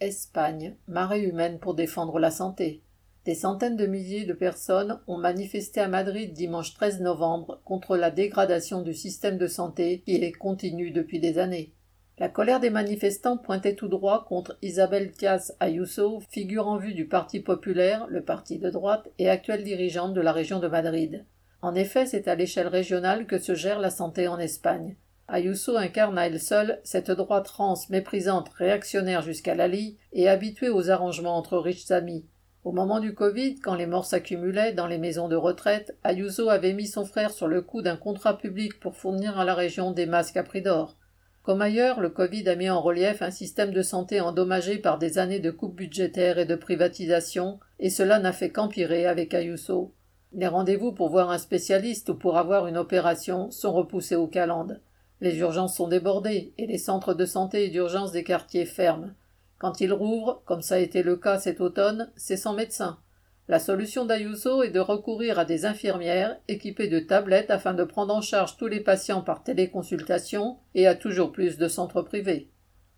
[0.00, 2.82] Espagne, marée humaine pour défendre la santé.
[3.26, 8.10] Des centaines de milliers de personnes ont manifesté à Madrid dimanche 13 novembre contre la
[8.10, 11.74] dégradation du système de santé qui est continue depuis des années.
[12.16, 17.06] La colère des manifestants pointait tout droit contre Isabel Díaz Ayuso, figure en vue du
[17.06, 21.24] Parti populaire, le parti de droite, et actuelle dirigeante de la région de Madrid.
[21.62, 24.96] En effet, c'est à l'échelle régionale que se gère la santé en Espagne.
[25.32, 30.70] Ayuso incarne à elle seule cette droite rance méprisante, réactionnaire jusqu'à la lie et habituée
[30.70, 32.26] aux arrangements entre riches amis.
[32.64, 36.72] Au moment du Covid, quand les morts s'accumulaient dans les maisons de retraite, Ayuso avait
[36.72, 40.04] mis son frère sur le coup d'un contrat public pour fournir à la région des
[40.04, 40.96] masques à prix d'or.
[41.42, 45.18] Comme ailleurs, le Covid a mis en relief un système de santé endommagé par des
[45.18, 49.94] années de coupes budgétaires et de privatisation, et cela n'a fait qu'empirer avec Ayuso.
[50.32, 54.80] Les rendez-vous pour voir un spécialiste ou pour avoir une opération sont repoussés aux calendes.
[55.20, 59.10] Les urgences sont débordées et les centres de santé et d'urgence des quartiers ferment.
[59.58, 62.98] Quand ils rouvrent, comme ça a été le cas cet automne, c'est sans médecin.
[63.46, 68.14] La solution d'Ayuso est de recourir à des infirmières équipées de tablettes afin de prendre
[68.14, 72.48] en charge tous les patients par téléconsultation et à toujours plus de centres privés.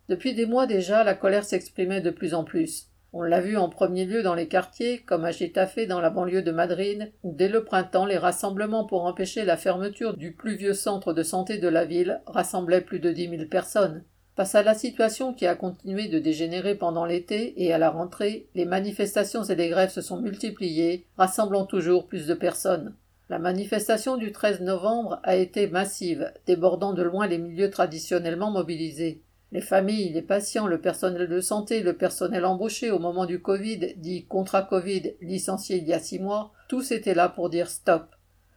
[0.09, 2.92] Depuis des mois déjà, la colère s'exprimait de plus en plus.
[3.15, 6.41] On l'a vu en premier lieu dans les quartiers, comme à Getafe dans la banlieue
[6.41, 10.73] de Madrid, où dès le printemps les rassemblements pour empêcher la fermeture du plus vieux
[10.73, 14.03] centre de santé de la ville rassemblaient plus de dix mille personnes.
[14.35, 18.47] Face à la situation qui a continué de dégénérer pendant l'été et à la rentrée,
[18.55, 22.95] les manifestations et les grèves se sont multipliées, rassemblant toujours plus de personnes.
[23.29, 29.21] La manifestation du 13 novembre a été massive, débordant de loin les milieux traditionnellement mobilisés.
[29.53, 33.93] Les familles, les patients, le personnel de santé, le personnel embauché au moment du Covid,
[33.97, 38.07] dit contrat Covid, licencié il y a six mois, tous étaient là pour dire stop.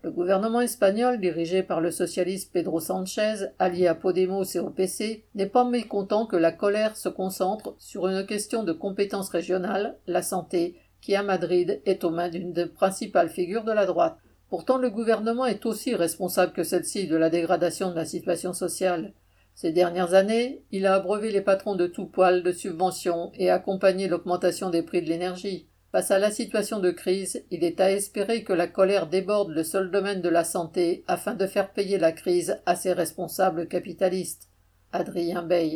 [0.00, 5.27] Le gouvernement espagnol, dirigé par le socialiste Pedro Sanchez, allié à Podemos et au PC,
[5.34, 10.22] n'est pas mécontent que la colère se concentre sur une question de compétence régionale, la
[10.22, 14.17] santé, qui à Madrid est aux mains d'une des principales figures de la droite.
[14.48, 19.12] Pourtant le gouvernement est aussi responsable que celle-ci de la dégradation de la situation sociale.
[19.56, 24.06] Ces dernières années, il a abreuvé les patrons de tout poil de subventions et accompagné
[24.06, 25.67] l'augmentation des prix de l'énergie.
[25.92, 29.64] Face à la situation de crise, il est à espérer que la colère déborde le
[29.64, 34.50] seul domaine de la santé afin de faire payer la crise à ses responsables capitalistes.
[34.92, 35.73] Adrien Bey.